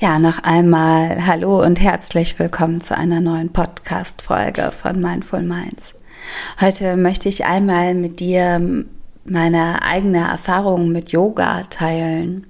Ja, 0.00 0.20
noch 0.20 0.38
einmal 0.44 1.26
Hallo 1.26 1.60
und 1.60 1.80
herzlich 1.80 2.38
willkommen 2.38 2.80
zu 2.80 2.96
einer 2.96 3.20
neuen 3.20 3.52
Podcast-Folge 3.52 4.70
von 4.70 5.00
Mindful 5.00 5.42
Minds. 5.42 5.92
Heute 6.60 6.96
möchte 6.96 7.28
ich 7.28 7.46
einmal 7.46 7.94
mit 7.94 8.20
dir 8.20 8.84
meine 9.24 9.82
eigene 9.82 10.28
Erfahrung 10.28 10.92
mit 10.92 11.10
Yoga 11.10 11.64
teilen. 11.64 12.46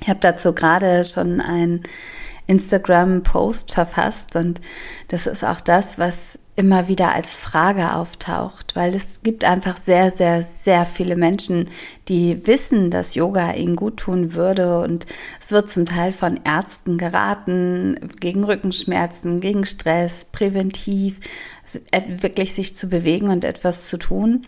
Ich 0.00 0.08
habe 0.08 0.18
dazu 0.18 0.52
gerade 0.52 1.04
schon 1.04 1.40
ein 1.40 1.84
Instagram-Post 2.48 3.72
verfasst 3.72 4.34
und 4.34 4.60
das 5.06 5.28
ist 5.28 5.44
auch 5.44 5.60
das, 5.60 6.00
was 6.00 6.40
immer 6.56 6.86
wieder 6.86 7.12
als 7.12 7.34
Frage 7.34 7.94
auftaucht, 7.94 8.76
weil 8.76 8.94
es 8.94 9.22
gibt 9.22 9.44
einfach 9.44 9.76
sehr, 9.76 10.10
sehr, 10.10 10.42
sehr 10.42 10.84
viele 10.84 11.16
Menschen, 11.16 11.68
die 12.08 12.46
wissen, 12.46 12.90
dass 12.90 13.16
Yoga 13.16 13.54
ihnen 13.54 13.76
gut 13.76 13.96
tun 13.96 14.34
würde 14.34 14.78
und 14.80 15.06
es 15.40 15.50
wird 15.50 15.68
zum 15.68 15.84
Teil 15.84 16.12
von 16.12 16.38
Ärzten 16.44 16.96
geraten, 16.96 17.98
gegen 18.20 18.44
Rückenschmerzen, 18.44 19.40
gegen 19.40 19.64
Stress, 19.64 20.26
präventiv, 20.26 21.18
äh, 21.90 22.02
wirklich 22.20 22.52
sich 22.52 22.76
zu 22.76 22.88
bewegen 22.88 23.30
und 23.30 23.42
etwas 23.42 23.88
zu 23.88 23.96
tun. 23.96 24.46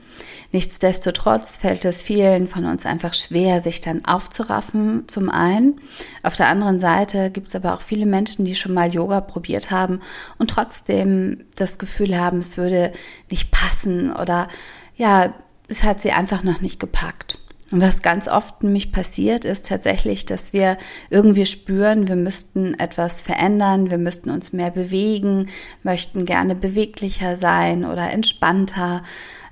Nichtsdestotrotz 0.53 1.57
fällt 1.57 1.85
es 1.87 2.03
vielen 2.03 2.47
von 2.47 2.67
uns 2.67 2.85
einfach 2.85 3.15
schwer, 3.15 3.61
sich 3.61 3.81
dann 3.81 4.05
aufzuraffen, 4.05 5.05
zum 5.09 5.31
einen. 5.31 5.81
Auf 6.23 6.37
der 6.37 6.49
anderen 6.49 6.79
Seite 6.79 7.31
gibt 7.31 7.49
es 7.49 7.55
aber 7.55 7.75
auch 7.75 7.81
viele 7.81 8.07
Menschen, 8.07 8.45
die 8.45 8.55
schon 8.55 8.75
mal 8.75 8.95
Yoga 8.95 9.23
probiert 9.23 9.71
haben 9.71 10.01
und 10.39 10.51
trotzdem 10.51 11.45
das 11.57 11.79
Gefühl 11.79 11.96
haben, 12.05 12.39
es 12.39 12.57
würde 12.57 12.93
nicht 13.31 13.51
passen 13.51 14.13
oder 14.13 14.49
ja, 14.97 15.35
es 15.69 15.83
hat 15.83 16.01
sie 16.01 16.13
einfach 16.13 16.43
noch 16.43 16.61
nicht 16.61 16.81
gepackt. 16.81 17.39
Und 17.73 17.81
was 17.81 18.01
ganz 18.01 18.29
oft 18.29 18.63
nämlich 18.63 18.93
passiert, 18.93 19.45
ist 19.45 19.67
tatsächlich, 19.67 20.25
dass 20.25 20.53
wir 20.53 20.79
irgendwie 21.11 21.47
spüren, 21.47 22.07
wir 22.07 22.15
müssten 22.15 22.75
etwas 22.75 23.23
verändern, 23.23 23.91
wir 23.91 23.99
müssten 23.99 24.31
uns 24.31 24.53
mehr 24.53 24.71
bewegen, 24.71 25.49
möchten 25.83 26.27
gerne 26.27 26.55
beweglicher 26.55 27.35
sein 27.35 27.85
oder 27.85 28.13
entspannter 28.13 29.03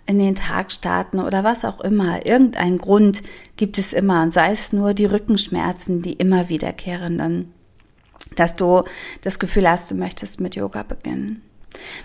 in 0.07 0.21
den 0.21 0.37
Tag 0.37 0.71
starten 0.71 1.19
oder 1.19 1.43
was 1.43 1.65
auch 1.65 1.81
immer. 1.81 2.25
Irgendein 2.25 2.79
Grund 2.79 3.23
gibt 3.57 3.79
es 3.79 3.93
immer, 3.93 4.23
und 4.23 4.33
sei 4.33 4.53
es 4.53 4.73
nur 4.73 4.95
die 4.95 5.07
Rückenschmerzen, 5.07 6.03
die 6.03 6.13
immer 6.13 6.49
wiederkehrenden, 6.49 7.53
dass 8.37 8.55
du 8.55 8.85
das 9.23 9.41
Gefühl 9.41 9.69
hast, 9.69 9.91
du 9.91 9.97
möchtest 9.97 10.41
mit 10.41 10.55
Yoga 10.55 10.85
beginnen. 10.85 11.43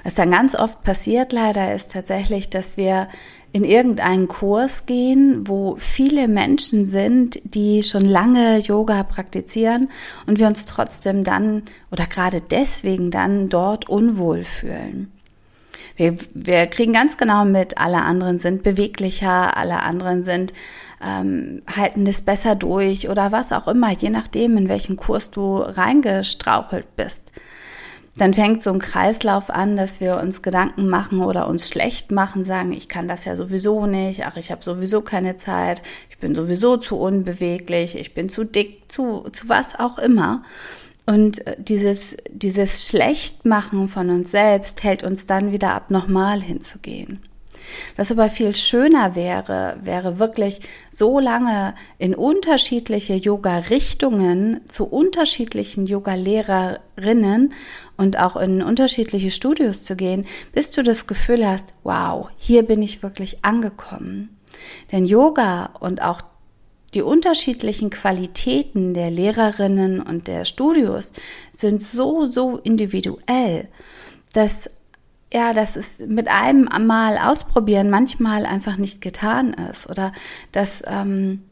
Was 0.04 0.16
dann 0.16 0.32
ganz 0.32 0.56
oft 0.56 0.84
passiert 0.84 1.32
leider 1.34 1.74
ist 1.74 1.92
tatsächlich, 1.92 2.50
dass 2.50 2.78
wir 2.78 3.08
in 3.52 3.64
irgendeinen 3.64 4.28
Kurs 4.28 4.86
gehen, 4.86 5.48
wo 5.48 5.76
viele 5.78 6.28
Menschen 6.28 6.86
sind, 6.86 7.40
die 7.44 7.82
schon 7.84 8.06
lange 8.06 8.60
Yoga 8.60 9.04
praktizieren 9.04 9.90
und 10.28 10.40
wir 10.40 10.48
uns 10.48 10.66
trotzdem 10.66 11.24
dann 11.24 11.64
oder 11.92 12.06
gerade 12.06 12.42
deswegen 12.42 13.10
dann 13.10 13.50
dort 13.50 13.90
unwohl 13.90 14.44
fühlen. 14.44 15.12
Wir, 15.96 16.16
wir 16.34 16.68
kriegen 16.68 16.94
ganz 16.94 17.18
genau 17.18 17.44
mit, 17.44 17.78
alle 17.78 18.04
anderen 18.04 18.40
sind 18.40 18.64
beweglicher, 18.64 19.58
alle 19.58 19.82
anderen 19.82 20.24
sind 20.24 20.54
ähm, 21.06 21.62
halten 21.76 22.06
das 22.06 22.22
besser 22.22 22.56
durch 22.56 23.10
oder 23.10 23.32
was 23.32 23.52
auch 23.52 23.68
immer, 23.68 23.92
je 23.92 24.10
nachdem, 24.10 24.58
in 24.58 24.70
welchen 24.70 24.98
Kurs 24.98 25.32
du 25.32 25.58
reingestrauchelt 25.58 26.96
bist 26.96 27.32
dann 28.20 28.34
fängt 28.34 28.62
so 28.62 28.72
ein 28.72 28.80
Kreislauf 28.80 29.50
an, 29.50 29.78
dass 29.78 30.02
wir 30.02 30.18
uns 30.18 30.42
Gedanken 30.42 30.90
machen 30.90 31.22
oder 31.22 31.48
uns 31.48 31.70
schlecht 31.70 32.12
machen, 32.12 32.44
sagen, 32.44 32.74
ich 32.74 32.90
kann 32.90 33.08
das 33.08 33.26
ja 33.26 33.36
sowieso 33.36 33.86
nicht, 33.86 34.26
ach, 34.26 34.36
ich 34.36 34.52
habe 34.52 34.64
sowieso 34.64 35.02
keine 35.02 35.38
Zeit, 35.38 35.82
ich 36.10 36.18
bin 36.18 36.36
sowieso 36.36 36.78
zu 36.78 36.98
unbeweglich, 36.98 37.96
ich 37.98 38.14
bin 38.14 38.28
zu 38.28 38.44
dick, 38.44 38.92
zu, 38.92 39.26
zu 39.32 39.48
was 39.48 39.80
auch 39.80 39.98
immer. 39.98 40.44
Und 41.06 41.48
äh, 41.48 41.56
dieses, 41.58 42.18
dieses 42.30 42.88
Schlechtmachen 42.88 43.88
von 43.88 44.10
uns 44.10 44.32
selbst 44.32 44.84
hält 44.84 45.04
uns 45.04 45.26
dann 45.26 45.52
wieder 45.52 45.74
ab, 45.74 45.90
nochmal 45.90 46.42
hinzugehen. 46.42 47.20
Was 47.96 48.12
aber 48.12 48.30
viel 48.30 48.56
schöner 48.56 49.16
wäre, 49.16 49.78
wäre 49.82 50.20
wirklich 50.20 50.62
so 50.92 51.20
lange 51.20 51.76
in 51.98 52.16
unterschiedliche 52.16 53.16
Yoga-Richtungen 53.16 54.62
zu 54.66 54.86
unterschiedlichen 54.86 55.86
Yoga-Lehrerinnen 55.86 57.54
und 57.98 58.20
auch 58.20 58.36
in 58.36 58.62
unterschiedliche 58.62 59.32
Studios 59.32 59.86
zu 59.86 59.96
gehen, 59.96 60.26
bis 60.52 60.72
du 60.72 60.84
das 60.84 61.08
Gefühl 61.08 61.48
hast, 61.48 61.68
wow, 61.84 62.30
hier 62.38 62.64
bin 62.64 62.82
ich 62.82 63.04
wirklich 63.04 63.44
angekommen. 63.44 64.38
Denn 64.92 65.06
Yoga 65.06 65.72
und 65.80 66.02
auch 66.02 66.22
die 66.94 67.02
unterschiedlichen 67.02 67.90
Qualitäten 67.90 68.94
der 68.94 69.12
Lehrerinnen 69.12 70.02
und 70.02 70.28
der 70.28 70.46
Studios 70.46 71.14
sind 71.54 71.86
so, 71.86 72.26
so 72.26 72.58
individuell, 72.58 73.68
dass 74.34 74.70
ja, 75.32 75.54
dass 75.54 75.76
es 75.76 76.00
mit 76.00 76.28
einem 76.28 76.68
Mal 76.88 77.18
ausprobieren 77.18 77.90
manchmal 77.90 78.46
einfach 78.46 78.78
nicht 78.78 79.02
getan 79.02 79.54
ist 79.54 79.90
oder 79.90 80.12
dass 80.52 80.84
ähm, 80.88 81.44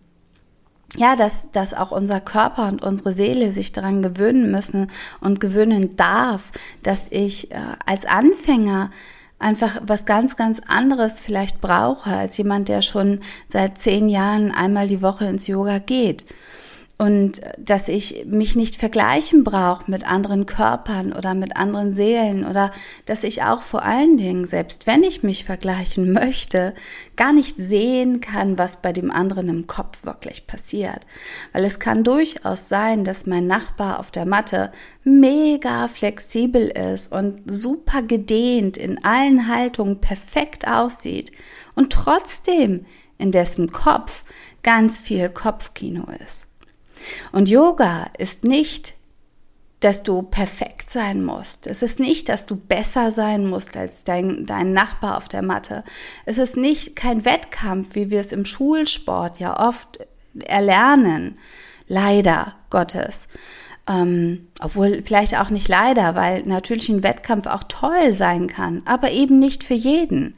ja, 0.96 1.18
dass, 1.18 1.52
dass 1.52 1.74
auch 1.74 1.92
unser 1.92 2.22
Körper 2.22 2.70
und 2.70 2.82
unsere 2.82 3.12
Seele 3.12 3.52
sich 3.52 3.74
daran 3.74 4.02
gewöhnen 4.02 4.52
müssen 4.52 4.90
und 5.20 5.42
gewöhnen 5.42 5.98
darf, 5.98 6.52
dass 6.82 7.08
ich 7.12 7.52
äh, 7.52 7.60
als 7.86 8.06
Anfänger 8.06 8.92
einfach 9.38 9.82
was 9.86 10.06
ganz, 10.06 10.38
ganz 10.38 10.62
anderes 10.66 11.20
vielleicht 11.20 11.60
brauche 11.60 12.10
als 12.10 12.38
jemand, 12.38 12.70
der 12.70 12.82
schon 12.82 13.20
seit 13.50 13.78
zehn 13.78 14.08
Jahren 14.08 14.52
einmal 14.52 14.88
die 14.88 15.02
Woche 15.02 15.26
ins 15.26 15.46
Yoga 15.46 15.80
geht 15.80 16.26
und 16.98 17.42
dass 17.60 17.90
ich 17.90 18.26
mich 18.26 18.56
nicht 18.56 18.76
vergleichen 18.76 19.44
brauche 19.44 19.90
mit 19.90 20.10
anderen 20.10 20.48
Körpern 20.48 21.14
oder 21.14 21.36
mit 21.36 21.56
anderen 21.56 21.96
Seelen 21.96 22.44
oder 22.44 22.72
dass 23.06 23.24
ich 23.24 23.44
auch 23.44 23.62
vor 23.62 23.84
allen 23.84 24.18
Dingen, 24.18 24.48
selbst 24.48 24.88
wenn 24.88 25.04
ich 25.04 25.22
mich 25.22 25.44
vergleichen 25.44 26.12
möchte, 26.12 26.74
gar 27.16 27.34
nicht 27.34 27.58
sehen 27.58 28.20
kann, 28.20 28.58
was 28.58 28.82
bei 28.82 28.94
dem 28.94 29.12
anderen 29.12 29.48
im 29.48 29.68
Kopf 29.68 30.06
wirklich 30.06 30.48
passiert. 30.48 31.06
Weil 31.54 31.66
es 31.66 31.80
kann 31.80 32.04
durchaus 32.04 32.68
sein, 32.68 33.04
dass 33.04 33.28
mein 33.28 33.46
Nachbar 33.46 34.00
auf 34.00 34.10
der 34.10 34.26
Matte 34.26 34.72
mega 35.04 35.88
flexibel 35.88 36.68
ist 36.68 37.12
und 37.12 37.42
super 37.46 38.02
gedehnt 38.02 38.76
in 38.76 39.04
allen 39.04 39.48
Haltungen 39.48 40.02
perfekt 40.02 40.68
aussieht 40.68 41.32
und 41.76 41.94
trotzdem 41.94 42.86
in 43.20 43.32
dessen 43.32 43.72
Kopf 43.72 44.24
ganz 44.64 45.00
viel 45.00 45.30
Kopfkino 45.30 46.06
ist. 46.26 46.47
Und 47.32 47.50
Yoga 47.50 48.08
ist 48.18 48.44
nicht, 48.44 48.96
dass 49.80 50.02
du 50.02 50.24
perfekt 50.24 50.90
sein 50.90 51.24
musst. 51.24 51.68
Es 51.68 51.84
ist 51.84 52.00
nicht, 52.00 52.30
dass 52.30 52.46
du 52.46 52.56
besser 52.56 53.12
sein 53.12 53.46
musst 53.46 53.78
als 53.78 54.04
dein, 54.04 54.46
dein 54.46 54.74
Nachbar 54.74 55.18
auf 55.18 55.28
der 55.28 55.44
Matte. 55.44 55.84
Es 56.26 56.40
ist 56.40 56.58
nicht 56.58 56.96
kein 56.96 57.26
Wettkampf, 57.26 57.94
wie 57.94 58.10
wir 58.10 58.20
es 58.20 58.32
im 58.32 58.46
Schulsport 58.46 59.40
ja 59.40 59.68
oft 59.68 60.00
erlernen. 60.46 61.38
Leider 61.88 62.56
Gottes. 62.70 63.28
Ähm, 63.88 64.48
obwohl 64.60 65.02
vielleicht 65.02 65.38
auch 65.38 65.50
nicht 65.50 65.70
leider, 65.70 66.16
weil 66.16 66.42
natürlich 66.44 66.90
ein 66.90 67.04
Wettkampf 67.04 67.46
auch 67.46 67.64
toll 67.64 68.12
sein 68.12 68.48
kann, 68.48 68.82
aber 68.86 69.12
eben 69.12 69.40
nicht 69.40 69.64
für 69.64 69.76
jeden. 69.76 70.38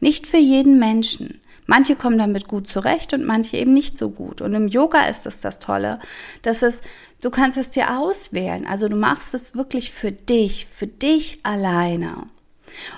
Nicht 0.00 0.26
für 0.26 0.38
jeden 0.38 0.78
Menschen. 0.78 1.40
Manche 1.70 1.96
kommen 1.96 2.16
damit 2.16 2.48
gut 2.48 2.66
zurecht 2.66 3.12
und 3.12 3.26
manche 3.26 3.58
eben 3.58 3.74
nicht 3.74 3.98
so 3.98 4.08
gut. 4.08 4.40
Und 4.40 4.54
im 4.54 4.68
Yoga 4.68 5.02
ist 5.02 5.26
es 5.26 5.42
das 5.42 5.58
Tolle, 5.58 5.98
dass 6.40 6.62
es, 6.62 6.80
du 7.22 7.28
kannst 7.28 7.58
es 7.58 7.68
dir 7.68 7.98
auswählen. 7.98 8.66
Also 8.66 8.88
du 8.88 8.96
machst 8.96 9.34
es 9.34 9.54
wirklich 9.54 9.92
für 9.92 10.10
dich, 10.10 10.64
für 10.64 10.86
dich 10.86 11.40
alleine. 11.42 12.26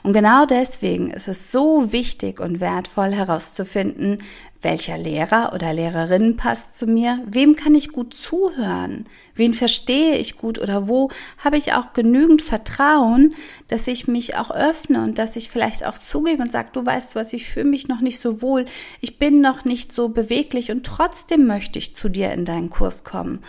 Und 0.02 0.12
genau 0.12 0.46
deswegen 0.46 1.10
ist 1.10 1.28
es 1.28 1.52
so 1.52 1.92
wichtig 1.92 2.40
und 2.40 2.60
wertvoll 2.60 3.12
herauszufinden, 3.12 4.18
welcher 4.62 4.98
Lehrer 4.98 5.52
oder 5.54 5.72
Lehrerin 5.72 6.36
passt 6.36 6.76
zu 6.76 6.86
mir, 6.86 7.20
wem 7.26 7.56
kann 7.56 7.74
ich 7.74 7.92
gut 7.92 8.12
zuhören, 8.12 9.04
wen 9.34 9.54
verstehe 9.54 10.16
ich 10.16 10.36
gut 10.36 10.58
oder 10.58 10.86
wo 10.86 11.10
habe 11.38 11.56
ich 11.56 11.72
auch 11.72 11.92
genügend 11.92 12.42
Vertrauen, 12.42 13.34
dass 13.68 13.86
ich 13.86 14.06
mich 14.06 14.36
auch 14.36 14.50
öffne 14.50 15.02
und 15.02 15.18
dass 15.18 15.36
ich 15.36 15.48
vielleicht 15.50 15.86
auch 15.86 15.96
zugebe 15.96 16.42
und 16.42 16.52
sage, 16.52 16.70
du 16.72 16.84
weißt 16.84 17.16
was, 17.16 17.32
ich 17.32 17.48
fühle 17.48 17.66
mich 17.66 17.88
noch 17.88 18.00
nicht 18.00 18.20
so 18.20 18.42
wohl, 18.42 18.64
ich 19.00 19.18
bin 19.18 19.40
noch 19.40 19.64
nicht 19.64 19.92
so 19.92 20.10
beweglich 20.10 20.70
und 20.70 20.84
trotzdem 20.84 21.46
möchte 21.46 21.78
ich 21.78 21.94
zu 21.94 22.08
dir 22.08 22.32
in 22.32 22.44
deinen 22.44 22.70
Kurs 22.70 23.04
kommen. 23.04 23.40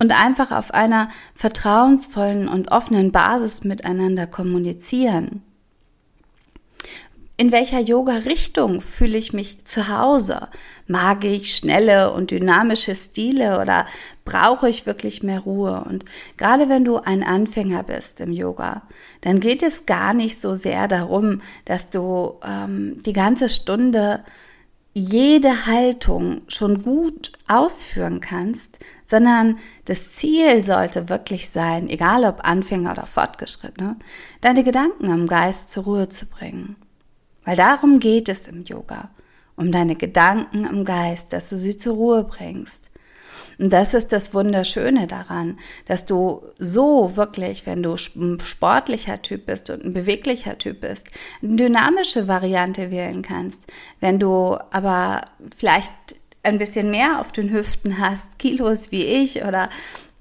und 0.00 0.10
einfach 0.12 0.50
auf 0.50 0.74
einer 0.74 1.08
vertrauensvollen 1.34 2.48
und 2.48 2.72
offenen 2.72 3.12
Basis 3.12 3.62
miteinander 3.62 4.26
kommunizieren. 4.26 5.42
In 7.36 7.50
welcher 7.50 7.80
Yoga-Richtung 7.80 8.80
fühle 8.80 9.18
ich 9.18 9.32
mich 9.32 9.64
zu 9.64 9.88
Hause? 9.88 10.46
Mag 10.86 11.24
ich 11.24 11.56
schnelle 11.56 12.12
und 12.12 12.30
dynamische 12.30 12.94
Stile 12.94 13.60
oder 13.60 13.86
brauche 14.24 14.68
ich 14.68 14.86
wirklich 14.86 15.24
mehr 15.24 15.40
Ruhe? 15.40 15.84
Und 15.84 16.04
gerade 16.36 16.68
wenn 16.68 16.84
du 16.84 16.98
ein 16.98 17.24
Anfänger 17.24 17.82
bist 17.82 18.20
im 18.20 18.30
Yoga, 18.30 18.82
dann 19.22 19.40
geht 19.40 19.64
es 19.64 19.84
gar 19.84 20.14
nicht 20.14 20.38
so 20.38 20.54
sehr 20.54 20.86
darum, 20.86 21.42
dass 21.64 21.90
du 21.90 22.38
ähm, 22.46 22.98
die 23.04 23.12
ganze 23.12 23.48
Stunde 23.48 24.22
jede 24.92 25.66
Haltung 25.66 26.42
schon 26.46 26.84
gut 26.84 27.32
ausführen 27.48 28.20
kannst, 28.20 28.78
sondern 29.06 29.58
das 29.86 30.12
Ziel 30.12 30.62
sollte 30.62 31.08
wirklich 31.08 31.50
sein, 31.50 31.88
egal 31.88 32.24
ob 32.24 32.44
Anfänger 32.44 32.92
oder 32.92 33.06
Fortgeschrittene, 33.06 33.96
deine 34.40 34.62
Gedanken 34.62 35.06
im 35.06 35.26
Geist 35.26 35.70
zur 35.70 35.82
Ruhe 35.82 36.08
zu 36.08 36.26
bringen. 36.26 36.76
Weil 37.44 37.56
darum 37.56 37.98
geht 37.98 38.28
es 38.28 38.46
im 38.46 38.64
Yoga, 38.64 39.10
um 39.56 39.70
deine 39.70 39.94
Gedanken 39.94 40.64
im 40.64 40.84
Geist, 40.84 41.32
dass 41.32 41.50
du 41.50 41.56
sie 41.56 41.76
zur 41.76 41.94
Ruhe 41.94 42.24
bringst. 42.24 42.90
Und 43.58 43.72
das 43.72 43.94
ist 43.94 44.12
das 44.12 44.34
Wunderschöne 44.34 45.06
daran, 45.06 45.58
dass 45.86 46.04
du 46.04 46.42
so 46.58 47.16
wirklich, 47.16 47.66
wenn 47.66 47.82
du 47.82 47.94
ein 48.16 48.38
sportlicher 48.40 49.22
Typ 49.22 49.46
bist 49.46 49.70
und 49.70 49.84
ein 49.84 49.92
beweglicher 49.92 50.58
Typ 50.58 50.80
bist, 50.80 51.06
eine 51.42 51.56
dynamische 51.56 52.26
Variante 52.26 52.90
wählen 52.90 53.22
kannst. 53.22 53.66
Wenn 54.00 54.18
du 54.18 54.56
aber 54.70 55.22
vielleicht 55.56 55.92
ein 56.42 56.58
bisschen 56.58 56.90
mehr 56.90 57.20
auf 57.20 57.32
den 57.32 57.50
Hüften 57.50 57.98
hast, 57.98 58.38
Kilos 58.38 58.90
wie 58.90 59.04
ich 59.04 59.44
oder 59.44 59.70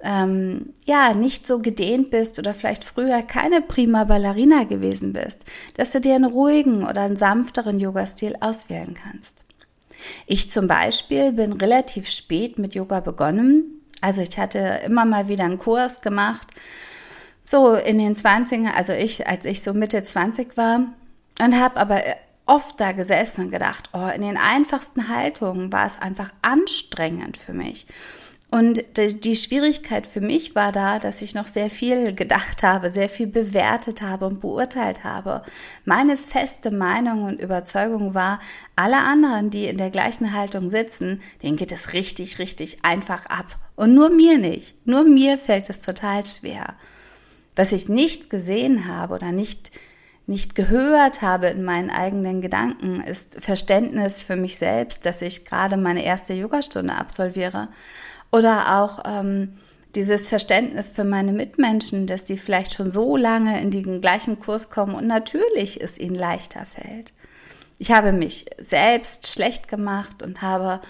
ähm, 0.03 0.73
ja 0.85 1.13
nicht 1.13 1.47
so 1.47 1.59
gedehnt 1.59 2.11
bist 2.11 2.37
oder 2.37 2.53
vielleicht 2.53 2.83
früher 2.83 3.21
keine 3.21 3.61
prima 3.61 4.03
Ballerina 4.03 4.63
gewesen 4.63 5.13
bist, 5.13 5.45
dass 5.75 5.91
du 5.91 6.01
dir 6.01 6.15
einen 6.15 6.25
ruhigen 6.25 6.83
oder 6.87 7.01
einen 7.01 7.15
sanfteren 7.15 7.79
Yoga-Stil 7.79 8.35
auswählen 8.39 8.93
kannst. 8.93 9.45
Ich 10.27 10.49
zum 10.49 10.67
Beispiel 10.67 11.31
bin 11.31 11.53
relativ 11.53 12.09
spät 12.09 12.59
mit 12.59 12.75
Yoga 12.75 12.99
begonnen. 12.99 13.81
Also 14.01 14.21
ich 14.21 14.37
hatte 14.37 14.81
immer 14.85 15.05
mal 15.05 15.29
wieder 15.29 15.45
einen 15.45 15.59
Kurs 15.59 16.01
gemacht, 16.01 16.47
so 17.45 17.75
in 17.75 17.97
den 17.97 18.15
20ern, 18.15 18.73
also 18.73 18.93
ich, 18.93 19.27
als 19.27 19.45
ich 19.45 19.63
so 19.63 19.73
Mitte 19.73 20.03
20 20.03 20.57
war 20.57 20.87
und 21.41 21.59
habe 21.59 21.77
aber 21.77 22.01
oft 22.45 22.79
da 22.79 22.91
gesessen 22.91 23.45
und 23.45 23.51
gedacht, 23.51 23.89
oh, 23.93 24.09
in 24.13 24.21
den 24.21 24.37
einfachsten 24.37 25.07
Haltungen 25.07 25.71
war 25.71 25.85
es 25.85 26.01
einfach 26.01 26.31
anstrengend 26.41 27.37
für 27.37 27.53
mich. 27.53 27.87
Und 28.53 28.83
die 28.97 29.35
Schwierigkeit 29.35 30.05
für 30.05 30.21
mich 30.21 30.53
war 30.53 30.71
da, 30.71 30.99
dass 30.99 31.23
ich 31.23 31.33
noch 31.33 31.47
sehr 31.47 31.71
viel 31.71 32.13
gedacht 32.13 32.61
habe, 32.61 32.91
sehr 32.91 33.09
viel 33.09 33.25
bewertet 33.25 34.03
habe 34.03 34.27
und 34.27 34.41
beurteilt 34.41 35.03
habe. 35.03 35.41
Meine 35.85 36.17
feste 36.17 36.69
Meinung 36.69 37.23
und 37.23 37.41
Überzeugung 37.41 38.13
war, 38.13 38.39
alle 38.75 38.97
anderen, 38.97 39.49
die 39.49 39.65
in 39.65 39.77
der 39.77 39.89
gleichen 39.89 40.33
Haltung 40.33 40.69
sitzen, 40.69 41.19
denen 41.41 41.57
geht 41.57 41.71
es 41.71 41.93
richtig, 41.93 42.37
richtig 42.37 42.77
einfach 42.85 43.25
ab. 43.25 43.57
Und 43.75 43.95
nur 43.95 44.11
mir 44.11 44.37
nicht. 44.37 44.75
Nur 44.85 45.03
mir 45.03 45.39
fällt 45.39 45.71
es 45.71 45.79
total 45.79 46.23
schwer. 46.23 46.75
Was 47.55 47.71
ich 47.71 47.89
nicht 47.89 48.29
gesehen 48.29 48.87
habe 48.87 49.15
oder 49.15 49.31
nicht 49.31 49.71
nicht 50.25 50.55
gehört 50.55 51.21
habe 51.21 51.47
in 51.47 51.65
meinen 51.65 51.89
eigenen 51.89 52.39
Gedanken, 52.39 53.01
ist 53.01 53.43
Verständnis 53.43 54.23
für 54.23 54.37
mich 54.37 54.57
selbst, 54.57 55.05
dass 55.05 55.21
ich 55.21 55.43
gerade 55.43 55.75
meine 55.75 56.05
erste 56.05 56.33
Yogastunde 56.33 56.95
absolviere 56.95 57.67
oder 58.33 58.81
auch 58.81 58.99
ähm, 59.05 59.53
dieses 59.95 60.27
Verständnis 60.27 60.91
für 60.91 61.03
meine 61.03 61.31
Mitmenschen, 61.31 62.07
dass 62.07 62.23
die 62.23 62.37
vielleicht 62.37 62.73
schon 62.73 62.91
so 62.91 63.15
lange 63.15 63.61
in 63.61 63.69
den 63.69 64.01
gleichen 64.01 64.39
Kurs 64.39 64.71
kommen 64.71 64.95
und 64.95 65.05
natürlich 65.05 65.81
es 65.81 65.99
ihnen 65.99 66.15
leichter 66.15 66.65
fällt. 66.65 67.13
Ich 67.77 67.91
habe 67.91 68.11
mich 68.11 68.45
selbst 68.59 69.27
schlecht 69.27 69.67
gemacht 69.67 70.23
und 70.23 70.41
habe 70.41 70.81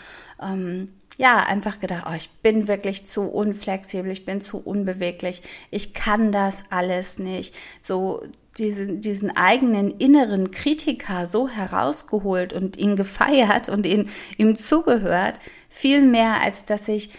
ähm, 0.41 0.93
ja 1.17 1.43
einfach 1.45 1.79
gedacht, 1.81 2.05
oh, 2.09 2.15
ich 2.15 2.29
bin 2.29 2.69
wirklich 2.69 3.07
zu 3.07 3.23
unflexibel, 3.23 4.11
ich 4.11 4.23
bin 4.23 4.39
zu 4.39 4.59
unbeweglich, 4.59 5.41
ich 5.69 5.93
kann 5.93 6.31
das 6.31 6.63
alles 6.69 7.19
nicht. 7.19 7.53
So 7.81 8.23
diesen, 8.57 9.01
diesen 9.01 9.35
eigenen 9.35 9.91
inneren 9.91 10.51
Kritiker 10.51 11.25
so 11.25 11.49
herausgeholt 11.49 12.53
und 12.53 12.77
ihn 12.77 12.95
gefeiert 12.95 13.69
und 13.69 13.85
ihn, 13.85 14.09
ihm 14.37 14.55
zugehört, 14.57 15.39
viel 15.69 16.01
mehr 16.01 16.41
als 16.41 16.65
dass 16.65 16.87
ich 16.87 17.09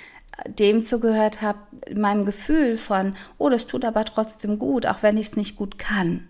dem 0.47 0.85
zugehört 0.85 1.43
habe, 1.43 1.59
meinem 1.97 2.25
Gefühl 2.25 2.77
von, 2.77 3.15
oh, 3.39 3.49
das 3.49 3.67
tut 3.67 3.85
aber 3.85 4.05
trotzdem 4.05 4.59
gut, 4.59 4.87
auch 4.87 5.03
wenn 5.03 5.17
ich 5.17 5.29
es 5.29 5.37
nicht 5.37 5.57
gut 5.57 5.79
kann. 5.79 6.29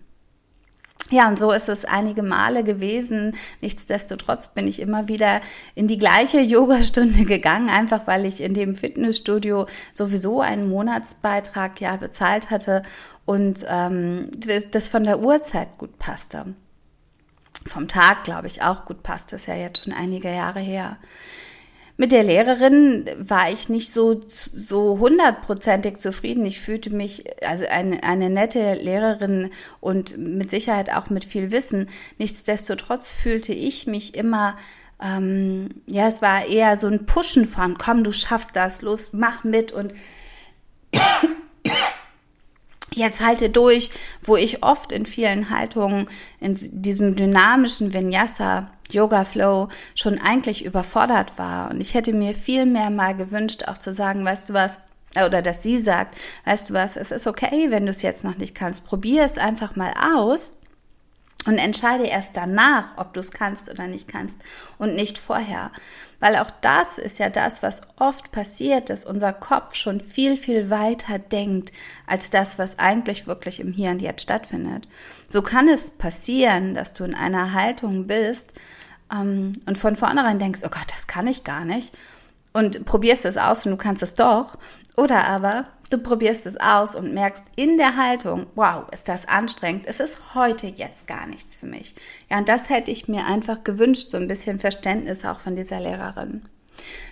Ja, 1.11 1.27
und 1.27 1.37
so 1.37 1.51
ist 1.51 1.69
es 1.69 1.85
einige 1.85 2.23
Male 2.23 2.63
gewesen. 2.63 3.35
Nichtsdestotrotz 3.61 4.55
bin 4.55 4.67
ich 4.67 4.79
immer 4.79 5.07
wieder 5.07 5.41
in 5.75 5.85
die 5.85 5.99
gleiche 5.99 6.39
Yogastunde 6.41 7.25
gegangen, 7.25 7.69
einfach 7.69 8.07
weil 8.07 8.25
ich 8.25 8.41
in 8.41 8.55
dem 8.55 8.75
Fitnessstudio 8.75 9.67
sowieso 9.93 10.41
einen 10.41 10.67
Monatsbeitrag 10.67 11.79
ja 11.79 11.95
bezahlt 11.97 12.49
hatte 12.49 12.81
und 13.25 13.65
ähm, 13.67 14.31
das 14.71 14.87
von 14.87 15.03
der 15.03 15.19
Uhrzeit 15.19 15.77
gut 15.77 15.99
passte. 15.99 16.55
Vom 17.67 17.87
Tag, 17.87 18.23
glaube 18.23 18.47
ich, 18.47 18.63
auch 18.63 18.85
gut 18.85 19.03
passt. 19.03 19.31
Das 19.31 19.41
ist 19.41 19.47
ja 19.47 19.55
jetzt 19.55 19.83
schon 19.83 19.93
einige 19.93 20.29
Jahre 20.29 20.59
her. 20.59 20.97
Mit 21.97 22.11
der 22.11 22.23
Lehrerin 22.23 23.09
war 23.19 23.49
ich 23.49 23.69
nicht 23.69 23.93
so, 23.93 24.21
so 24.27 24.99
hundertprozentig 24.99 25.99
zufrieden. 25.99 26.45
Ich 26.45 26.59
fühlte 26.59 26.93
mich, 26.93 27.23
also 27.45 27.65
eine, 27.67 28.03
eine 28.03 28.29
nette 28.29 28.73
Lehrerin 28.73 29.49
und 29.79 30.17
mit 30.17 30.49
Sicherheit 30.49 30.91
auch 30.91 31.09
mit 31.09 31.23
viel 31.23 31.51
Wissen. 31.51 31.87
Nichtsdestotrotz 32.17 33.11
fühlte 33.11 33.53
ich 33.53 33.87
mich 33.87 34.15
immer, 34.15 34.57
ähm, 35.01 35.69
ja, 35.87 36.07
es 36.07 36.21
war 36.21 36.45
eher 36.45 36.75
so 36.75 36.87
ein 36.87 37.05
Pushen 37.05 37.45
von, 37.45 37.77
komm, 37.77 38.03
du 38.03 38.11
schaffst 38.11 38.57
das, 38.57 38.81
los, 38.81 39.11
mach 39.13 39.45
mit 39.45 39.71
und 39.71 39.93
jetzt 42.95 43.21
halte 43.21 43.49
durch, 43.49 43.89
wo 44.23 44.35
ich 44.35 44.63
oft 44.63 44.91
in 44.91 45.05
vielen 45.05 45.49
Haltungen 45.49 46.07
in 46.39 46.57
diesem 46.59 47.15
dynamischen 47.15 47.93
Vinyasa 47.93 48.69
Yoga 48.91 49.23
Flow 49.23 49.69
schon 49.95 50.19
eigentlich 50.19 50.63
überfordert 50.63 51.37
war. 51.37 51.71
Und 51.71 51.81
ich 51.81 51.93
hätte 51.93 52.13
mir 52.13 52.33
viel 52.33 52.65
mehr 52.65 52.89
mal 52.89 53.15
gewünscht 53.15 53.63
auch 53.67 53.77
zu 53.77 53.93
sagen, 53.93 54.23
weißt 54.25 54.49
du 54.49 54.53
was, 54.53 54.79
oder 55.15 55.41
dass 55.41 55.63
sie 55.63 55.79
sagt, 55.79 56.15
weißt 56.45 56.69
du 56.69 56.73
was, 56.73 56.97
es 56.97 57.11
ist 57.11 57.27
okay, 57.27 57.71
wenn 57.71 57.85
du 57.85 57.91
es 57.91 58.01
jetzt 58.01 58.23
noch 58.23 58.37
nicht 58.37 58.53
kannst, 58.53 58.85
probier 58.85 59.23
es 59.23 59.37
einfach 59.37 59.75
mal 59.75 59.93
aus 60.15 60.51
und 61.45 61.57
entscheide 61.57 62.05
erst 62.05 62.35
danach, 62.35 62.97
ob 62.97 63.13
du 63.13 63.19
es 63.19 63.31
kannst 63.31 63.69
oder 63.69 63.87
nicht 63.87 64.07
kannst 64.07 64.43
und 64.77 64.95
nicht 64.95 65.17
vorher. 65.17 65.71
Weil 66.19 66.37
auch 66.37 66.49
das 66.61 66.97
ist 66.97 67.19
ja 67.19 67.29
das, 67.29 67.61
was 67.61 67.81
oft 67.99 68.31
passiert, 68.31 68.89
dass 68.89 69.05
unser 69.05 69.31
Kopf 69.31 69.75
schon 69.75 70.01
viel, 70.01 70.37
viel 70.37 70.69
weiter 70.69 71.19
denkt 71.19 71.71
als 72.07 72.29
das, 72.29 72.57
was 72.57 72.79
eigentlich 72.79 73.27
wirklich 73.27 73.59
im 73.59 73.71
Hier 73.71 73.91
und 73.91 74.01
Jetzt 74.01 74.23
stattfindet. 74.23 74.87
So 75.27 75.41
kann 75.41 75.67
es 75.67 75.91
passieren, 75.91 76.73
dass 76.73 76.93
du 76.93 77.03
in 77.03 77.15
einer 77.15 77.53
Haltung 77.53 78.07
bist 78.07 78.53
ähm, 79.11 79.53
und 79.65 79.77
von 79.77 79.95
vornherein 79.95 80.39
denkst, 80.39 80.61
oh 80.63 80.69
Gott, 80.69 80.87
das 80.89 81.07
kann 81.07 81.27
ich 81.27 81.43
gar 81.43 81.63
nicht 81.63 81.93
und 82.55 82.85
probierst 82.85 83.25
es 83.25 83.37
aus 83.37 83.65
und 83.65 83.73
du 83.73 83.77
kannst 83.77 84.01
es 84.01 84.13
doch. 84.13 84.57
Oder 84.95 85.27
aber 85.27 85.65
du 85.89 85.97
probierst 85.97 86.45
es 86.45 86.57
aus 86.57 86.95
und 86.95 87.13
merkst 87.13 87.43
in 87.55 87.77
der 87.77 87.95
Haltung, 87.95 88.47
wow, 88.55 88.85
ist 88.91 89.07
das 89.07 89.27
anstrengend, 89.27 89.85
es 89.87 89.99
ist 89.99 90.35
heute 90.35 90.67
jetzt 90.67 91.07
gar 91.07 91.27
nichts 91.27 91.55
für 91.55 91.67
mich. 91.67 91.95
Ja, 92.29 92.39
und 92.39 92.49
das 92.49 92.69
hätte 92.69 92.91
ich 92.91 93.07
mir 93.07 93.25
einfach 93.25 93.63
gewünscht, 93.63 94.09
so 94.09 94.17
ein 94.17 94.27
bisschen 94.27 94.59
Verständnis 94.59 95.25
auch 95.25 95.39
von 95.39 95.55
dieser 95.55 95.79
Lehrerin. 95.79 96.43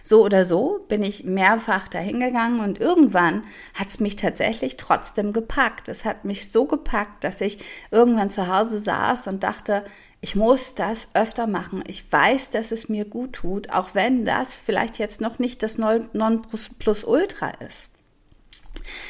So 0.04 0.24
oder 0.24 0.44
so 0.44 0.84
bin 0.90 1.04
ich 1.04 1.24
mehrfach 1.24 1.88
dahingegangen 1.88 2.60
und 2.60 2.82
irgendwann 2.82 3.44
hat 3.74 3.88
es 3.88 4.00
mich 4.02 4.18
tatsächlich 4.18 4.76
trotzdem 4.76 5.32
gepackt. 5.32 5.88
Es 5.88 6.04
hat 6.04 6.26
mich 6.26 6.52
so 6.52 6.66
gepackt, 6.66 7.24
dass 7.24 7.40
ich 7.40 7.60
irgendwann 7.90 8.30
zu 8.30 8.48
Hause 8.54 8.82
saß 8.82 9.28
und 9.28 9.44
dachte, 9.44 9.86
ich 10.20 10.36
muss 10.36 10.76
das 10.76 11.08
öfter 11.14 11.48
machen. 11.48 11.84
Ich 11.88 12.12
weiß, 12.12 12.50
dass 12.50 12.72
es 12.72 12.90
mir 12.90 13.06
gut 13.06 13.34
tut, 13.34 13.72
auch 13.72 13.96
wenn 13.96 14.26
das 14.26 14.58
vielleicht 14.58 15.00
jetzt 15.00 15.22
noch 15.22 15.40
nicht 15.40 15.64
das 15.64 15.78
Nonplusultra 15.78 17.52
ist. 17.66 17.93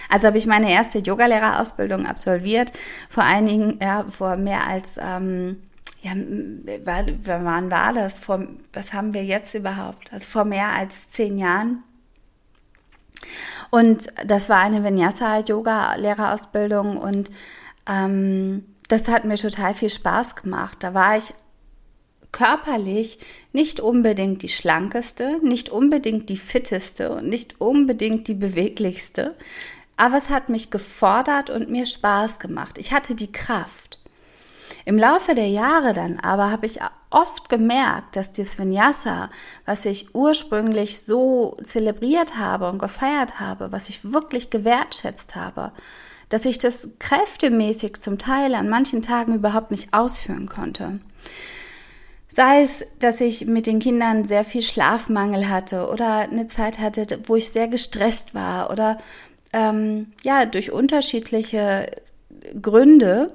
Also 0.09 0.27
habe 0.27 0.37
ich 0.37 0.45
meine 0.45 0.71
erste 0.71 0.99
Yogalehrerausbildung 0.99 2.05
absolviert, 2.05 2.71
vor 3.09 3.23
einigen, 3.23 3.79
ja, 3.81 4.05
vor 4.09 4.35
mehr 4.37 4.67
als, 4.67 4.97
ähm, 4.97 5.63
ja, 6.01 6.11
wann 6.83 7.71
war 7.71 7.93
das? 7.93 8.13
Vor, 8.13 8.45
was 8.73 8.93
haben 8.93 9.13
wir 9.13 9.23
jetzt 9.23 9.53
überhaupt? 9.53 10.11
Also 10.11 10.25
vor 10.25 10.43
mehr 10.45 10.69
als 10.69 11.09
zehn 11.11 11.37
Jahren. 11.37 11.83
Und 13.69 14.07
das 14.25 14.49
war 14.49 14.59
eine 14.59 14.83
Vinyasa-Yoga-Lehrerausbildung 14.83 16.97
und 16.97 17.29
ähm, 17.89 18.65
das 18.87 19.07
hat 19.07 19.25
mir 19.25 19.37
total 19.37 19.73
viel 19.73 19.89
Spaß 19.89 20.35
gemacht. 20.35 20.77
Da 20.81 20.93
war 20.93 21.17
ich 21.17 21.33
körperlich 22.33 23.19
nicht 23.53 23.79
unbedingt 23.79 24.41
die 24.41 24.49
schlankeste, 24.49 25.37
nicht 25.41 25.69
unbedingt 25.69 26.27
die 26.27 26.37
fitteste 26.37 27.13
und 27.13 27.29
nicht 27.29 27.61
unbedingt 27.61 28.27
die 28.27 28.35
beweglichste, 28.35 29.35
aber 29.95 30.17
es 30.17 30.29
hat 30.29 30.49
mich 30.49 30.69
gefordert 30.69 31.49
und 31.49 31.69
mir 31.69 31.85
Spaß 31.85 32.39
gemacht. 32.39 32.77
Ich 32.77 32.91
hatte 32.91 33.15
die 33.15 33.31
Kraft. 33.31 33.99
Im 34.85 34.97
Laufe 34.97 35.33
der 35.33 35.47
Jahre 35.47 35.93
dann 35.93 36.19
aber 36.19 36.51
habe 36.51 36.65
ich 36.65 36.79
oft 37.09 37.47
gemerkt, 37.47 38.15
dass 38.15 38.31
das 38.31 38.57
Vinyasa, 38.57 39.29
was 39.65 39.85
ich 39.85 40.13
ursprünglich 40.13 40.99
so 40.99 41.55
zelebriert 41.63 42.37
habe 42.37 42.69
und 42.69 42.79
gefeiert 42.79 43.39
habe, 43.39 43.71
was 43.71 43.87
ich 43.87 44.11
wirklich 44.11 44.49
gewertschätzt 44.49 45.35
habe, 45.35 45.71
dass 46.29 46.45
ich 46.45 46.57
das 46.57 46.89
kräftemäßig 46.99 48.01
zum 48.01 48.17
Teil 48.17 48.55
an 48.55 48.67
manchen 48.67 49.01
Tagen 49.01 49.35
überhaupt 49.35 49.71
nicht 49.71 49.93
ausführen 49.93 50.49
konnte. 50.49 50.99
Sei 52.33 52.63
es, 52.63 52.83
dass 52.97 53.21
ich 53.21 53.45
mit 53.45 53.67
den 53.67 53.77
Kindern 53.77 54.23
sehr 54.23 54.43
viel 54.43 54.63
Schlafmangel 54.63 55.49
hatte 55.49 55.87
oder 55.87 56.17
eine 56.17 56.47
Zeit 56.47 56.79
hatte, 56.79 57.19
wo 57.25 57.35
ich 57.35 57.49
sehr 57.49 57.67
gestresst 57.67 58.33
war 58.33 58.71
oder 58.71 58.97
ähm, 59.53 60.13
ja 60.23 60.47
durch 60.47 60.71
unterschiedliche 60.71 61.85
Gründe 62.59 63.31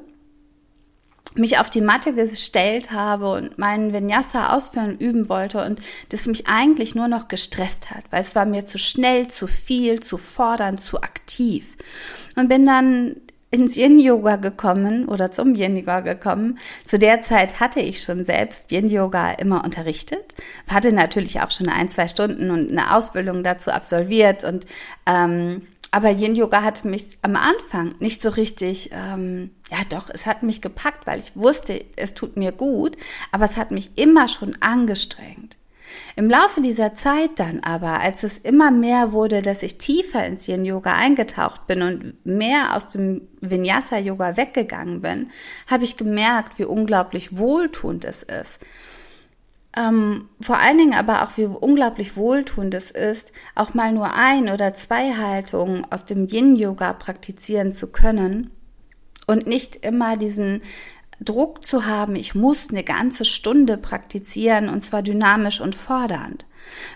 mich 1.36 1.60
auf 1.60 1.70
die 1.70 1.80
Matte 1.80 2.12
gestellt 2.12 2.90
habe 2.90 3.30
und 3.34 3.56
meinen 3.56 3.92
Vinyasa 3.92 4.52
ausführen 4.56 4.98
üben 4.98 5.28
wollte 5.28 5.64
und 5.64 5.80
das 6.08 6.26
mich 6.26 6.48
eigentlich 6.48 6.96
nur 6.96 7.06
noch 7.06 7.28
gestresst 7.28 7.92
hat, 7.92 8.02
weil 8.10 8.22
es 8.22 8.34
war 8.34 8.46
mir 8.46 8.64
zu 8.64 8.78
schnell, 8.78 9.28
zu 9.28 9.46
viel, 9.46 10.00
zu 10.00 10.18
fordernd, 10.18 10.80
zu 10.80 11.02
aktiv. 11.02 11.76
Und 12.34 12.48
bin 12.48 12.64
dann 12.64 13.14
ins 13.50 13.76
Yin-Yoga 13.76 14.36
gekommen 14.36 15.06
oder 15.06 15.30
zum 15.30 15.54
Yin-Yoga 15.54 16.00
gekommen. 16.00 16.58
Zu 16.84 16.98
der 16.98 17.20
Zeit 17.20 17.60
hatte 17.60 17.80
ich 17.80 18.02
schon 18.02 18.24
selbst 18.24 18.70
Yin-Yoga 18.70 19.32
immer 19.32 19.64
unterrichtet, 19.64 20.34
hatte 20.68 20.92
natürlich 20.92 21.40
auch 21.40 21.50
schon 21.50 21.68
ein, 21.68 21.88
zwei 21.88 22.08
Stunden 22.08 22.50
und 22.50 22.70
eine 22.70 22.94
Ausbildung 22.94 23.42
dazu 23.42 23.70
absolviert 23.70 24.44
und 24.44 24.66
ähm, 25.06 25.62
aber 25.90 26.10
Yin 26.10 26.34
Yoga 26.34 26.62
hat 26.62 26.84
mich 26.84 27.18
am 27.22 27.36
Anfang 27.36 27.94
nicht 27.98 28.20
so 28.20 28.28
richtig, 28.30 28.90
ähm, 28.92 29.50
ja 29.70 29.78
doch, 29.88 30.10
es 30.12 30.26
hat 30.26 30.42
mich 30.42 30.60
gepackt, 30.60 31.06
weil 31.06 31.18
ich 31.18 31.34
wusste, 31.34 31.82
es 31.96 32.14
tut 32.14 32.36
mir 32.36 32.52
gut, 32.52 32.96
aber 33.32 33.44
es 33.46 33.56
hat 33.56 33.70
mich 33.70 33.96
immer 33.96 34.28
schon 34.28 34.54
angestrengt. 34.60 35.56
Im 36.16 36.28
Laufe 36.28 36.60
dieser 36.60 36.94
Zeit 36.94 37.30
dann 37.36 37.60
aber, 37.60 38.00
als 38.00 38.22
es 38.22 38.38
immer 38.38 38.70
mehr 38.70 39.12
wurde, 39.12 39.42
dass 39.42 39.62
ich 39.62 39.78
tiefer 39.78 40.24
ins 40.24 40.48
Yin 40.48 40.64
Yoga 40.64 40.94
eingetaucht 40.94 41.66
bin 41.66 41.82
und 41.82 42.26
mehr 42.26 42.76
aus 42.76 42.88
dem 42.88 43.28
Vinyasa 43.40 43.98
Yoga 43.98 44.36
weggegangen 44.36 45.00
bin, 45.00 45.30
habe 45.66 45.84
ich 45.84 45.96
gemerkt, 45.96 46.58
wie 46.58 46.64
unglaublich 46.64 47.36
wohltuend 47.36 48.04
es 48.04 48.22
ist. 48.22 48.60
Ähm, 49.76 50.28
vor 50.40 50.58
allen 50.58 50.78
Dingen 50.78 50.94
aber 50.94 51.22
auch, 51.22 51.36
wie 51.36 51.44
unglaublich 51.44 52.16
wohltuend 52.16 52.74
es 52.74 52.90
ist, 52.90 53.32
auch 53.54 53.74
mal 53.74 53.92
nur 53.92 54.14
ein 54.14 54.48
oder 54.48 54.74
zwei 54.74 55.14
Haltungen 55.14 55.86
aus 55.90 56.04
dem 56.04 56.26
Yin-Yoga 56.26 56.94
praktizieren 56.94 57.70
zu 57.70 57.88
können 57.88 58.50
und 59.28 59.46
nicht 59.46 59.76
immer 59.76 60.16
diesen 60.16 60.62
Druck 61.20 61.66
zu 61.66 61.86
haben, 61.86 62.14
ich 62.16 62.34
muss 62.34 62.70
eine 62.70 62.84
ganze 62.84 63.24
Stunde 63.24 63.76
praktizieren 63.76 64.68
und 64.68 64.82
zwar 64.82 65.02
dynamisch 65.02 65.60
und 65.60 65.74
fordernd. 65.74 66.46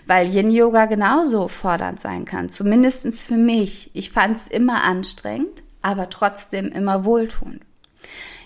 Weil 0.05 0.33
Yin-Yoga 0.33 0.85
genauso 0.85 1.47
fordernd 1.47 1.99
sein 1.99 2.25
kann, 2.25 2.49
zumindestens 2.49 3.21
für 3.21 3.37
mich. 3.37 3.91
Ich 3.93 4.11
fand 4.11 4.37
es 4.37 4.47
immer 4.47 4.83
anstrengend, 4.83 5.63
aber 5.81 6.09
trotzdem 6.09 6.67
immer 6.69 7.05
wohltuend. 7.05 7.61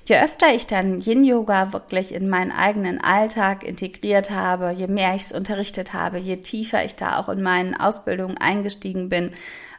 Je 0.06 0.16
öfter 0.16 0.56
ich 0.56 0.66
dann 0.66 1.00
Yin-Yoga 1.00 1.74
wirklich 1.74 2.14
in 2.14 2.30
meinen 2.30 2.54
eigenen 2.54 3.02
Alltag 3.02 3.64
integriert 3.64 4.32
habe, 4.32 4.72
je 4.72 4.88
mehr 4.88 5.16
ich 5.16 5.24
es 5.24 5.32
unterrichtet 5.34 5.94
habe, 5.94 6.18
je 6.18 6.38
tiefer 6.38 6.86
ich 6.86 6.96
da 6.96 7.20
auch 7.20 7.28
in 7.28 7.42
meinen 7.42 7.76
Ausbildungen 7.76 8.38
eingestiegen 8.38 9.10
bin, 9.10 9.32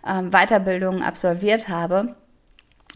ähm, 0.06 0.30
Weiterbildungen 0.30 1.02
absolviert 1.02 1.70
habe, 1.70 2.14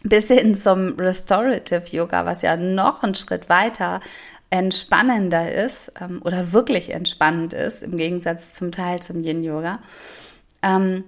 bis 0.03 0.27
hin 0.27 0.53
zum 0.53 0.95
Restorative 0.99 1.83
Yoga, 1.89 2.25
was 2.25 2.41
ja 2.41 2.55
noch 2.55 3.03
einen 3.03 3.15
Schritt 3.15 3.49
weiter 3.49 4.01
entspannender 4.49 5.51
ist 5.51 5.91
ähm, 5.99 6.21
oder 6.23 6.51
wirklich 6.51 6.91
entspannend 6.91 7.53
ist, 7.53 7.81
im 7.81 7.97
Gegensatz 7.97 8.53
zum 8.53 8.71
Teil 8.71 9.01
zum 9.01 9.23
Yin-Yoga. 9.23 9.79
Ähm, 10.61 11.03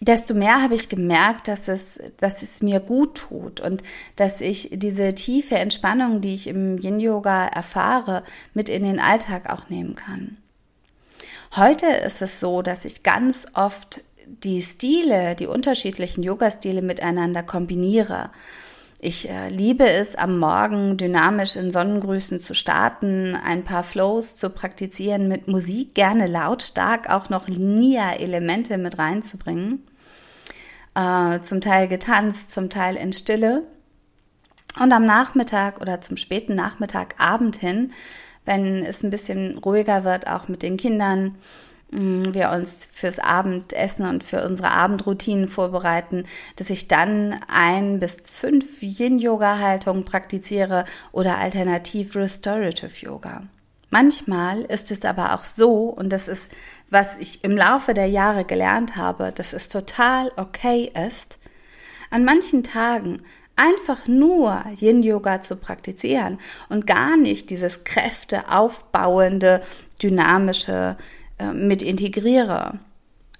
desto 0.00 0.32
mehr 0.32 0.62
habe 0.62 0.74
ich 0.74 0.88
gemerkt, 0.88 1.48
dass 1.48 1.68
es, 1.68 1.98
dass 2.16 2.42
es 2.42 2.62
mir 2.62 2.80
gut 2.80 3.16
tut 3.16 3.60
und 3.60 3.82
dass 4.16 4.40
ich 4.40 4.70
diese 4.72 5.14
tiefe 5.14 5.56
Entspannung, 5.56 6.22
die 6.22 6.32
ich 6.32 6.46
im 6.46 6.78
Yin-Yoga 6.78 7.48
erfahre, 7.48 8.22
mit 8.54 8.70
in 8.70 8.84
den 8.84 9.00
Alltag 9.00 9.50
auch 9.50 9.68
nehmen 9.68 9.94
kann. 9.94 10.38
Heute 11.56 11.86
ist 11.86 12.22
es 12.22 12.40
so, 12.40 12.62
dass 12.62 12.84
ich 12.84 13.02
ganz 13.02 13.46
oft 13.54 14.00
die 14.42 14.62
Stile, 14.62 15.34
die 15.34 15.46
unterschiedlichen 15.46 16.22
Yoga-Stile 16.22 16.82
miteinander 16.82 17.42
kombiniere. 17.42 18.30
Ich 19.00 19.30
äh, 19.30 19.48
liebe 19.48 19.88
es, 19.88 20.16
am 20.16 20.38
Morgen 20.38 20.96
dynamisch 20.96 21.54
in 21.54 21.70
Sonnengrüßen 21.70 22.40
zu 22.40 22.52
starten, 22.54 23.36
ein 23.36 23.62
paar 23.62 23.84
Flows 23.84 24.34
zu 24.34 24.50
praktizieren, 24.50 25.28
mit 25.28 25.46
Musik 25.46 25.94
gerne 25.94 26.26
lautstark 26.26 27.08
auch 27.08 27.28
noch 27.28 27.46
Nia-Elemente 27.46 28.76
mit 28.76 28.98
reinzubringen. 28.98 29.84
Äh, 30.96 31.40
zum 31.42 31.60
Teil 31.60 31.86
getanzt, 31.86 32.50
zum 32.50 32.70
Teil 32.70 32.96
in 32.96 33.12
Stille. 33.12 33.62
Und 34.80 34.92
am 34.92 35.06
Nachmittag 35.06 35.80
oder 35.80 36.00
zum 36.00 36.16
späten 36.16 36.56
Nachmittag, 36.56 37.14
Abend 37.18 37.56
hin, 37.56 37.92
wenn 38.44 38.84
es 38.84 39.04
ein 39.04 39.10
bisschen 39.10 39.58
ruhiger 39.58 40.02
wird, 40.02 40.26
auch 40.26 40.48
mit 40.48 40.62
den 40.62 40.76
Kindern, 40.76 41.36
wir 41.90 42.50
uns 42.50 42.88
fürs 42.92 43.18
Abendessen 43.18 44.06
und 44.06 44.22
für 44.22 44.44
unsere 44.44 44.70
Abendroutinen 44.70 45.46
vorbereiten, 45.46 46.24
dass 46.56 46.70
ich 46.70 46.86
dann 46.86 47.40
ein 47.48 47.98
bis 47.98 48.18
fünf 48.30 48.82
Yin-Yoga-Haltungen 48.82 50.04
praktiziere 50.04 50.84
oder 51.12 51.38
alternativ 51.38 52.14
Restorative 52.14 53.06
Yoga. 53.06 53.44
Manchmal 53.90 54.62
ist 54.62 54.90
es 54.90 55.04
aber 55.04 55.34
auch 55.34 55.44
so, 55.44 55.84
und 55.84 56.12
das 56.12 56.28
ist, 56.28 56.52
was 56.90 57.16
ich 57.16 57.42
im 57.42 57.56
Laufe 57.56 57.94
der 57.94 58.08
Jahre 58.08 58.44
gelernt 58.44 58.96
habe, 58.96 59.32
dass 59.34 59.54
es 59.54 59.70
total 59.70 60.30
okay 60.36 60.92
ist, 61.06 61.38
an 62.10 62.24
manchen 62.24 62.62
Tagen 62.62 63.22
einfach 63.56 64.06
nur 64.06 64.62
Yin-Yoga 64.78 65.40
zu 65.40 65.56
praktizieren 65.56 66.38
und 66.68 66.86
gar 66.86 67.16
nicht 67.16 67.48
dieses 67.48 67.84
kräfteaufbauende, 67.84 69.62
dynamische 70.02 70.96
äh, 71.38 71.52
mit 71.52 71.82
integriere. 71.82 72.78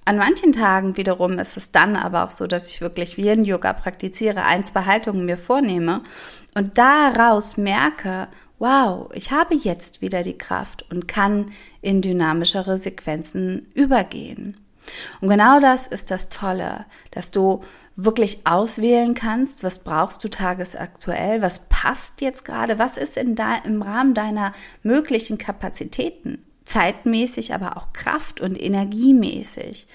An 0.09 0.17
manchen 0.17 0.53
Tagen 0.53 0.97
wiederum 0.97 1.39
ist 1.39 1.59
es 1.59 1.71
dann 1.71 1.95
aber 1.95 2.25
auch 2.25 2.31
so, 2.31 2.47
dass 2.47 2.69
ich 2.69 2.81
wirklich 2.81 3.19
wie 3.19 3.29
ein 3.29 3.45
Yoga 3.45 3.75
praktiziere, 3.75 4.43
ein, 4.43 4.65
zwei 4.65 4.87
Haltungen 4.87 5.27
mir 5.27 5.37
vornehme 5.37 6.03
und 6.55 6.79
daraus 6.79 7.59
merke, 7.59 8.29
wow, 8.59 9.11
ich 9.13 9.33
habe 9.33 9.55
jetzt 9.55 10.01
wieder 10.01 10.23
die 10.23 10.39
Kraft 10.39 10.87
und 10.91 11.09
kann 11.09 11.51
in 11.83 12.01
dynamischere 12.01 12.79
Sequenzen 12.79 13.69
übergehen. 13.75 14.57
Und 15.21 15.29
genau 15.29 15.61
das 15.61 15.87
ist 15.87 16.11
das 16.11 16.31
Tolle, 16.31 16.87
dass 17.11 17.31
du 17.31 17.61
wirklich 17.95 18.47
auswählen 18.47 19.13
kannst, 19.13 19.63
was 19.63 19.81
brauchst 19.81 20.25
du 20.25 20.31
tagesaktuell, 20.31 21.43
was 21.43 21.69
passt 21.69 22.23
jetzt 22.23 22.47
gerade, 22.47 22.79
was 22.79 22.97
ist 22.97 23.19
in 23.19 23.35
da, 23.35 23.57
im 23.57 23.83
Rahmen 23.83 24.15
deiner 24.15 24.55
möglichen 24.83 25.37
Kapazitäten 25.37 26.45
zeitmäßig, 26.69 27.55
aber 27.55 27.77
auch 27.77 27.93
kraft- 27.93 28.41
und 28.41 28.61
energiemäßig. 28.61 29.87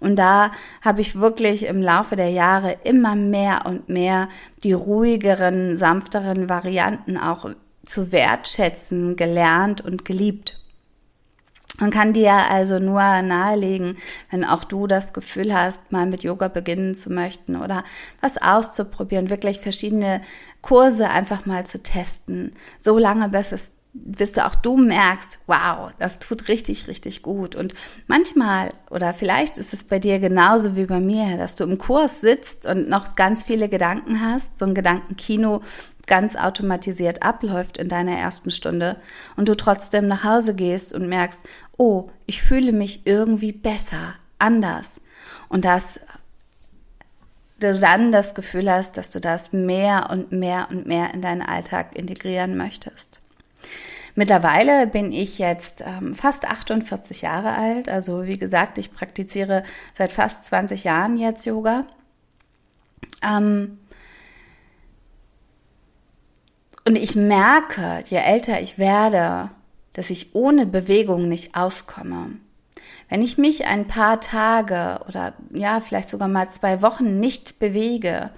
Und 0.00 0.16
da 0.16 0.50
habe 0.82 1.00
ich 1.00 1.20
wirklich 1.20 1.66
im 1.66 1.80
Laufe 1.80 2.16
der 2.16 2.30
Jahre 2.30 2.76
immer 2.84 3.16
mehr 3.16 3.64
und 3.66 3.88
mehr 3.88 4.28
die 4.62 4.72
ruhigeren, 4.72 5.76
sanfteren 5.78 6.48
Varianten 6.48 7.16
auch 7.16 7.50
zu 7.84 8.12
wertschätzen 8.12 9.16
gelernt 9.16 9.80
und 9.80 10.04
geliebt. 10.04 10.60
Man 11.78 11.90
kann 11.90 12.14
dir 12.14 12.32
also 12.32 12.78
nur 12.78 13.00
nahelegen, 13.00 13.98
wenn 14.30 14.44
auch 14.44 14.64
du 14.64 14.86
das 14.86 15.12
Gefühl 15.12 15.54
hast, 15.54 15.92
mal 15.92 16.06
mit 16.06 16.22
Yoga 16.22 16.48
beginnen 16.48 16.94
zu 16.94 17.12
möchten 17.12 17.54
oder 17.54 17.84
was 18.22 18.38
auszuprobieren, 18.38 19.28
wirklich 19.28 19.60
verschiedene 19.60 20.22
Kurse 20.62 21.10
einfach 21.10 21.44
mal 21.44 21.66
zu 21.66 21.82
testen, 21.82 22.54
so 22.78 22.98
lange 22.98 23.28
bis 23.28 23.52
es 23.52 23.72
bis 24.04 24.32
du 24.32 24.44
auch 24.44 24.54
du 24.54 24.76
merkst, 24.76 25.38
wow, 25.46 25.90
das 25.98 26.18
tut 26.18 26.48
richtig, 26.48 26.88
richtig 26.88 27.22
gut. 27.22 27.54
Und 27.54 27.74
manchmal, 28.06 28.70
oder 28.90 29.14
vielleicht 29.14 29.58
ist 29.58 29.72
es 29.72 29.84
bei 29.84 29.98
dir 29.98 30.18
genauso 30.18 30.76
wie 30.76 30.86
bei 30.86 31.00
mir, 31.00 31.36
dass 31.36 31.56
du 31.56 31.64
im 31.64 31.78
Kurs 31.78 32.20
sitzt 32.20 32.66
und 32.66 32.88
noch 32.88 33.16
ganz 33.16 33.44
viele 33.44 33.68
Gedanken 33.68 34.20
hast, 34.20 34.58
so 34.58 34.64
ein 34.64 34.74
Gedankenkino 34.74 35.62
ganz 36.06 36.36
automatisiert 36.36 37.22
abläuft 37.22 37.78
in 37.78 37.88
deiner 37.88 38.16
ersten 38.16 38.50
Stunde 38.50 38.96
und 39.36 39.48
du 39.48 39.56
trotzdem 39.56 40.06
nach 40.06 40.24
Hause 40.24 40.54
gehst 40.54 40.92
und 40.92 41.08
merkst, 41.08 41.42
oh, 41.78 42.10
ich 42.26 42.42
fühle 42.42 42.72
mich 42.72 43.02
irgendwie 43.06 43.52
besser, 43.52 44.14
anders. 44.38 45.00
Und 45.48 45.64
dass 45.64 46.00
du 47.60 47.72
dann 47.72 48.12
das 48.12 48.34
Gefühl 48.34 48.70
hast, 48.70 48.98
dass 48.98 49.10
du 49.10 49.20
das 49.20 49.52
mehr 49.52 50.08
und 50.10 50.32
mehr 50.32 50.68
und 50.70 50.86
mehr 50.86 51.12
in 51.14 51.22
deinen 51.22 51.42
Alltag 51.42 51.96
integrieren 51.96 52.56
möchtest. 52.56 53.20
Mittlerweile 54.14 54.86
bin 54.86 55.12
ich 55.12 55.38
jetzt 55.38 55.84
ähm, 55.86 56.14
fast 56.14 56.46
48 56.46 57.20
Jahre 57.22 57.52
alt. 57.52 57.88
Also 57.88 58.24
wie 58.24 58.38
gesagt, 58.38 58.78
ich 58.78 58.92
praktiziere 58.94 59.62
seit 59.92 60.10
fast 60.10 60.46
20 60.46 60.84
Jahren 60.84 61.16
jetzt 61.18 61.44
Yoga. 61.44 61.86
Ähm, 63.22 63.78
und 66.86 66.96
ich 66.96 67.14
merke, 67.14 68.02
je 68.06 68.18
älter 68.18 68.60
ich 68.60 68.78
werde, 68.78 69.50
dass 69.92 70.10
ich 70.10 70.34
ohne 70.34 70.66
Bewegung 70.66 71.28
nicht 71.28 71.54
auskomme. 71.56 72.30
Wenn 73.08 73.22
ich 73.22 73.38
mich 73.38 73.66
ein 73.66 73.86
paar 73.86 74.20
Tage 74.20 75.00
oder 75.08 75.34
ja, 75.52 75.80
vielleicht 75.80 76.08
sogar 76.08 76.28
mal 76.28 76.48
zwei 76.48 76.82
Wochen 76.82 77.20
nicht 77.20 77.58
bewege, 77.58 78.30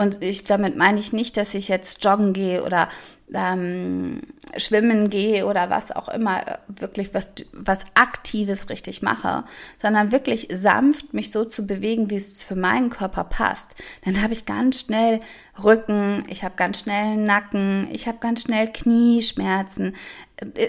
und 0.00 0.24
ich 0.24 0.44
damit 0.44 0.76
meine 0.76 0.98
ich 0.98 1.12
nicht, 1.12 1.36
dass 1.36 1.52
ich 1.52 1.68
jetzt 1.68 2.02
joggen 2.02 2.32
gehe 2.32 2.64
oder 2.64 2.88
ähm, 3.34 4.22
schwimmen 4.56 5.10
gehe 5.10 5.44
oder 5.44 5.68
was 5.68 5.92
auch 5.92 6.08
immer, 6.08 6.40
wirklich 6.68 7.12
was, 7.12 7.28
was 7.52 7.84
Aktives 7.92 8.70
richtig 8.70 9.02
mache, 9.02 9.44
sondern 9.80 10.10
wirklich 10.10 10.48
sanft 10.50 11.12
mich 11.12 11.30
so 11.30 11.44
zu 11.44 11.66
bewegen, 11.66 12.08
wie 12.08 12.16
es 12.16 12.42
für 12.42 12.56
meinen 12.56 12.88
Körper 12.88 13.24
passt, 13.24 13.74
dann 14.06 14.22
habe 14.22 14.32
ich 14.32 14.46
ganz 14.46 14.80
schnell 14.80 15.20
Rücken, 15.62 16.24
ich 16.28 16.44
habe 16.44 16.54
ganz 16.56 16.80
schnell 16.80 17.18
Nacken, 17.18 17.86
ich 17.92 18.08
habe 18.08 18.18
ganz 18.20 18.40
schnell 18.42 18.68
Knieschmerzen. 18.68 19.94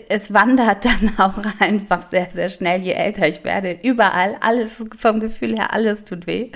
Es 0.10 0.34
wandert 0.34 0.84
dann 0.86 1.14
auch 1.18 1.42
einfach 1.60 2.02
sehr, 2.02 2.30
sehr 2.32 2.50
schnell, 2.50 2.82
je 2.82 2.92
älter 2.92 3.30
ich 3.30 3.46
werde. 3.46 3.80
Überall, 3.82 4.36
alles 4.42 4.84
vom 4.98 5.22
Gefühl 5.22 5.56
her, 5.56 5.74
alles 5.74 6.04
tut 6.04 6.28
weh. 6.28 6.52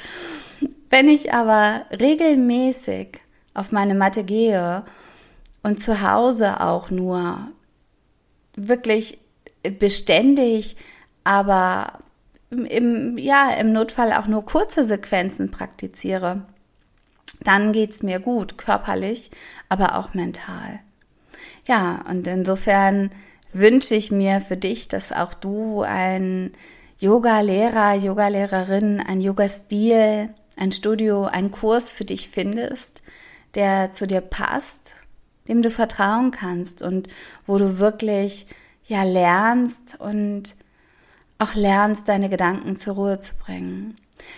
Wenn 0.95 1.09
ich 1.09 1.33
aber 1.33 1.81
regelmäßig 1.91 3.19
auf 3.53 3.73
meine 3.73 3.95
Matte 3.95 4.23
gehe 4.23 4.85
und 5.61 5.77
zu 5.77 6.01
Hause 6.01 6.61
auch 6.61 6.89
nur 6.89 7.49
wirklich 8.55 9.17
beständig, 9.77 10.77
aber 11.25 11.99
im, 12.49 13.17
ja, 13.17 13.49
im 13.59 13.73
Notfall 13.73 14.13
auch 14.13 14.27
nur 14.27 14.45
kurze 14.45 14.85
Sequenzen 14.85 15.51
praktiziere, 15.51 16.43
dann 17.41 17.73
geht 17.73 17.91
es 17.91 18.01
mir 18.01 18.21
gut, 18.21 18.57
körperlich, 18.57 19.31
aber 19.67 19.97
auch 19.97 20.13
mental. 20.13 20.79
Ja, 21.67 22.05
und 22.07 22.25
insofern 22.25 23.09
wünsche 23.51 23.95
ich 23.95 24.13
mir 24.13 24.39
für 24.39 24.55
dich, 24.55 24.87
dass 24.87 25.11
auch 25.11 25.33
du 25.33 25.81
ein 25.81 26.53
Yoga-Lehrer, 27.01 27.95
Yoga-Lehrerin, 27.95 29.01
ein 29.01 29.19
Yoga-Stil 29.19 30.29
ein 30.57 30.71
Studio, 30.71 31.25
einen 31.25 31.51
Kurs 31.51 31.91
für 31.91 32.05
dich 32.05 32.29
findest, 32.29 33.01
der 33.55 33.91
zu 33.91 34.07
dir 34.07 34.21
passt, 34.21 34.95
dem 35.47 35.61
du 35.61 35.69
vertrauen 35.69 36.31
kannst 36.31 36.81
und 36.81 37.07
wo 37.45 37.57
du 37.57 37.79
wirklich 37.79 38.47
ja 38.87 39.03
lernst 39.03 39.99
und 39.99 40.55
auch 41.37 41.55
lernst, 41.55 42.07
deine 42.07 42.29
Gedanken 42.29 42.75
zur 42.75 42.95
Ruhe 42.95 43.19
zu 43.19 43.35
bringen. 43.35 43.97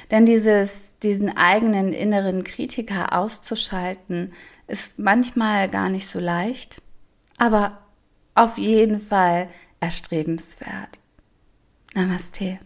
Denn 0.09 0.25
dieses, 0.25 0.97
diesen 0.99 1.35
eigenen 1.37 1.93
inneren 1.93 2.43
Kritiker 2.43 3.15
auszuschalten, 3.17 4.33
ist 4.67 4.99
manchmal 4.99 5.69
gar 5.69 5.89
nicht 5.89 6.07
so 6.07 6.19
leicht, 6.19 6.81
aber 7.37 7.77
auf 8.35 8.57
jeden 8.57 8.99
Fall 8.99 9.49
erstrebenswert. 9.79 10.99
Namaste. 11.93 12.59